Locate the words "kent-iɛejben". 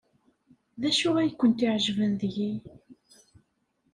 1.33-2.11